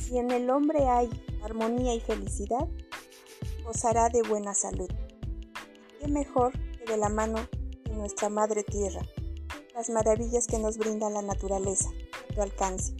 Si 0.00 0.18
en 0.18 0.30
el 0.30 0.50
hombre 0.50 0.88
hay 0.88 1.08
armonía 1.42 1.94
y 1.94 2.00
felicidad, 2.00 2.66
gozará 3.64 4.08
de 4.08 4.22
buena 4.22 4.54
salud. 4.54 4.88
¿Qué 6.00 6.08
mejor 6.08 6.52
que 6.52 6.90
de 6.90 6.96
la 6.96 7.08
mano 7.08 7.38
de 7.84 7.94
nuestra 7.94 8.28
Madre 8.28 8.64
Tierra? 8.64 9.02
Las 9.74 9.90
maravillas 9.90 10.46
que 10.46 10.58
nos 10.58 10.78
brinda 10.78 11.10
la 11.10 11.22
naturaleza 11.22 11.90
a 11.90 12.34
tu 12.34 12.42
alcance. 12.42 12.96